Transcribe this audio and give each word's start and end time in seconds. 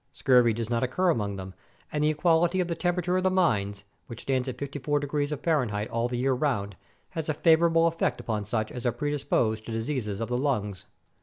Scurvy 0.11 0.51
does 0.51 0.67
not 0.67 0.81
occur 0.81 1.11
among 1.11 1.35
them, 1.35 1.53
and 1.91 2.03
the 2.03 2.09
equality 2.09 2.59
of 2.59 2.67
the 2.67 2.73
temperature 2.73 3.17
of 3.17 3.21
the 3.23 3.29
mines— 3.29 3.83
which 4.07 4.21
stands 4.21 4.47
at 4.47 4.57
54° 4.57 5.31
of 5.31 5.41
Fahrenheit 5.41 5.89
all 5.91 6.07
the 6.07 6.17
year 6.17 6.33
round— 6.33 6.75
has 7.11 7.29
a 7.29 7.35
favorable 7.35 7.85
effect 7.85 8.19
upon 8.19 8.47
such 8.47 8.71
as 8.71 8.83
are 8.87 8.91
predisposed 8.91 9.63
to 9.67 9.71
dis 9.71 9.89
eases 9.91 10.19
of 10.19 10.27
the 10.27 10.37
lungs. 10.39 10.85